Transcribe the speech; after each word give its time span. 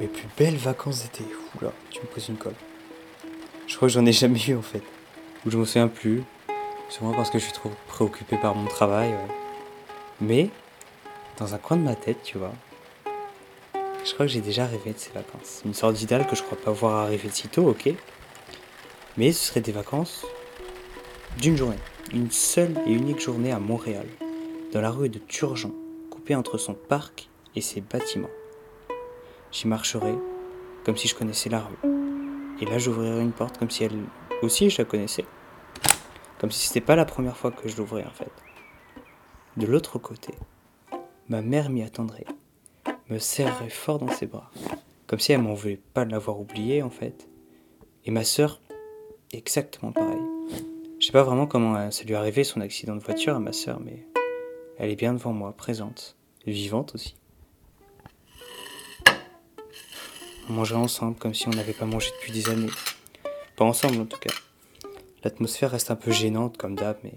Mes 0.00 0.06
plus 0.06 0.28
belles 0.38 0.56
vacances 0.56 1.02
d'été. 1.02 1.24
Oula, 1.60 1.72
tu 1.90 2.00
me 2.00 2.06
poses 2.06 2.30
une 2.30 2.38
colle. 2.38 2.54
Je 3.66 3.76
crois 3.76 3.88
que 3.88 3.92
j'en 3.92 4.06
ai 4.06 4.12
jamais 4.12 4.40
eu 4.48 4.56
en 4.56 4.62
fait. 4.62 4.82
Ou 5.44 5.50
je 5.50 5.58
me 5.58 5.66
souviens 5.66 5.88
plus. 5.88 6.22
Sûrement 6.88 7.12
parce 7.12 7.28
que 7.28 7.38
je 7.38 7.44
suis 7.44 7.52
trop 7.52 7.70
préoccupé 7.86 8.38
par 8.38 8.54
mon 8.54 8.66
travail. 8.66 9.14
Mais, 10.22 10.48
dans 11.36 11.54
un 11.54 11.58
coin 11.58 11.76
de 11.76 11.82
ma 11.82 11.94
tête, 11.94 12.22
tu 12.22 12.38
vois, 12.38 12.52
je 13.74 14.14
crois 14.14 14.24
que 14.24 14.32
j'ai 14.32 14.40
déjà 14.40 14.64
rêvé 14.64 14.92
de 14.92 14.98
ces 14.98 15.12
vacances. 15.12 15.60
Une 15.66 15.74
sorte 15.74 15.94
d'idéal 15.94 16.26
que 16.26 16.34
je 16.34 16.42
crois 16.42 16.58
pas 16.58 16.72
voir 16.72 17.04
arriver 17.04 17.28
de 17.28 17.34
sitôt, 17.34 17.68
ok. 17.68 17.90
Mais 19.18 19.32
ce 19.32 19.48
seraient 19.48 19.60
des 19.60 19.72
vacances 19.72 20.24
d'une 21.38 21.58
journée. 21.58 21.76
Une 22.14 22.30
seule 22.30 22.74
et 22.86 22.92
unique 22.92 23.20
journée 23.20 23.52
à 23.52 23.58
Montréal. 23.58 24.06
Dans 24.72 24.80
la 24.80 24.90
rue 24.90 25.10
de 25.10 25.18
Turgeon, 25.18 25.74
coupée 26.08 26.34
entre 26.34 26.56
son 26.56 26.72
parc 26.72 27.28
et 27.54 27.60
ses 27.60 27.82
bâtiments. 27.82 28.30
J'y 29.52 29.66
marcherai 29.66 30.14
comme 30.84 30.96
si 30.96 31.08
je 31.08 31.14
connaissais 31.14 31.50
la 31.50 31.60
rue. 31.60 31.90
Et 32.60 32.66
là, 32.66 32.78
j'ouvrirai 32.78 33.20
une 33.20 33.32
porte 33.32 33.58
comme 33.58 33.70
si 33.70 33.84
elle 33.84 33.98
aussi 34.42 34.70
je 34.70 34.78
la 34.78 34.84
connaissais. 34.84 35.24
Comme 36.38 36.50
si 36.50 36.68
c'était 36.68 36.80
pas 36.80 36.96
la 36.96 37.04
première 37.04 37.36
fois 37.36 37.50
que 37.50 37.68
je 37.68 37.76
l'ouvrais 37.76 38.04
en 38.04 38.10
fait. 38.10 38.30
De 39.56 39.66
l'autre 39.66 39.98
côté, 39.98 40.32
ma 41.28 41.42
mère 41.42 41.70
m'y 41.70 41.82
attendrait, 41.82 42.26
me 43.08 43.18
serrerait 43.18 43.68
fort 43.68 43.98
dans 43.98 44.08
ses 44.08 44.26
bras, 44.26 44.50
comme 45.06 45.18
si 45.18 45.32
elle 45.32 45.42
m'en 45.42 45.54
voulait 45.54 45.80
pas 45.92 46.04
l'avoir 46.04 46.40
oublié 46.40 46.82
en 46.82 46.90
fait. 46.90 47.28
Et 48.04 48.10
ma 48.10 48.24
sœur, 48.24 48.60
exactement 49.32 49.92
pareil. 49.92 50.22
Je 50.98 51.06
sais 51.06 51.12
pas 51.12 51.22
vraiment 51.22 51.46
comment 51.46 51.76
euh, 51.76 51.90
ça 51.90 52.04
lui 52.04 52.12
est 52.12 52.16
arrivé 52.16 52.44
son 52.44 52.60
accident 52.60 52.94
de 52.94 53.02
voiture 53.02 53.34
à 53.34 53.40
ma 53.40 53.52
sœur, 53.52 53.80
mais 53.80 54.06
elle 54.78 54.90
est 54.90 54.96
bien 54.96 55.12
devant 55.12 55.32
moi, 55.32 55.52
présente, 55.52 56.16
vivante 56.46 56.94
aussi. 56.94 57.16
On 60.50 60.54
mangerait 60.54 60.80
ensemble 60.80 61.16
comme 61.16 61.32
si 61.32 61.46
on 61.46 61.52
n'avait 61.52 61.72
pas 61.72 61.84
mangé 61.84 62.10
depuis 62.18 62.32
des 62.32 62.50
années. 62.50 62.72
Pas 63.54 63.64
ensemble 63.64 64.00
en 64.00 64.04
tout 64.04 64.18
cas. 64.18 64.34
L'atmosphère 65.22 65.70
reste 65.70 65.92
un 65.92 65.96
peu 65.96 66.10
gênante 66.10 66.56
comme 66.56 66.74
d'hab, 66.74 66.96
mais 67.04 67.14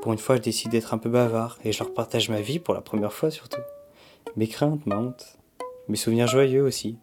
pour 0.00 0.12
une 0.12 0.20
fois 0.20 0.36
je 0.36 0.42
décide 0.42 0.70
d'être 0.70 0.94
un 0.94 0.98
peu 0.98 1.10
bavard 1.10 1.58
et 1.64 1.72
je 1.72 1.80
leur 1.80 1.92
partage 1.92 2.28
ma 2.28 2.40
vie 2.40 2.60
pour 2.60 2.74
la 2.74 2.80
première 2.80 3.12
fois 3.12 3.32
surtout. 3.32 3.60
Mes 4.36 4.46
craintes, 4.46 4.86
ma 4.86 4.98
honte, 4.98 5.36
mes 5.88 5.96
souvenirs 5.96 6.28
joyeux 6.28 6.62
aussi, 6.62 6.96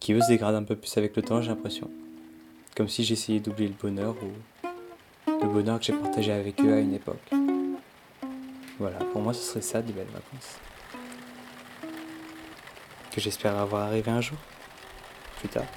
qui 0.00 0.12
eux 0.12 0.20
se 0.20 0.28
dégradent 0.28 0.56
un 0.56 0.64
peu 0.64 0.76
plus 0.76 0.98
avec 0.98 1.16
le 1.16 1.22
temps 1.22 1.40
j'ai 1.40 1.48
l'impression. 1.48 1.90
Comme 2.76 2.88
si 2.88 3.04
j'essayais 3.04 3.40
d'oublier 3.40 3.70
le 3.70 3.74
bonheur 3.74 4.16
ou 4.22 5.30
le 5.30 5.48
bonheur 5.48 5.78
que 5.78 5.86
j'ai 5.86 5.94
partagé 5.94 6.30
avec 6.30 6.60
eux 6.60 6.74
à 6.74 6.80
une 6.80 6.92
époque. 6.92 7.30
Voilà, 8.78 8.98
pour 8.98 9.22
moi 9.22 9.32
ce 9.32 9.40
serait 9.40 9.62
ça 9.62 9.80
des 9.80 9.94
belles 9.94 10.04
vacances. 10.08 10.58
Que 13.10 13.22
j'espère 13.22 13.56
avoir 13.56 13.84
arrivé 13.84 14.10
un 14.10 14.20
jour, 14.20 14.36
plus 15.38 15.48
tard. 15.48 15.68